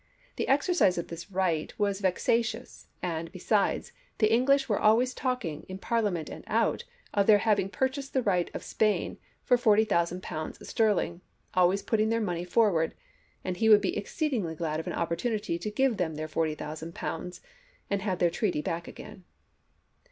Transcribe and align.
The 0.37 0.47
exercise 0.47 0.97
of 0.97 1.09
this 1.09 1.29
right 1.29 1.71
was 1.77 2.01
vexatious, 2.01 2.87
and, 3.03 3.31
besides, 3.31 3.91
the 4.17 4.33
English 4.33 4.67
were 4.67 4.79
always 4.79 5.13
talking, 5.13 5.63
in 5.69 5.77
Parliament 5.77 6.27
and 6.27 6.43
out, 6.47 6.85
of 7.13 7.27
their 7.27 7.37
having 7.37 7.69
purchased 7.69 8.11
the 8.11 8.23
right 8.23 8.49
of 8.55 8.63
Spain 8.63 9.19
for 9.43 9.57
£40,000 9.57 10.65
sterling, 10.65 11.21
always 11.53 11.83
putting 11.83 12.09
their 12.09 12.19
money 12.19 12.45
forward; 12.45 12.95
and 13.43 13.57
he 13.57 13.69
would 13.69 13.79
be 13.81 13.95
exceedingly 13.95 14.55
glad 14.55 14.79
of 14.79 14.87
an 14.87 14.93
opportunity 14.93 15.59
to 15.59 15.69
give 15.69 15.97
them 15.97 16.15
their 16.15 16.27
£40,000 16.27 17.39
and 17.91 18.01
have 18.01 18.17
their 18.17 18.31
treaty 18.31 18.63
back 18.63 18.87
again." 18.87 19.23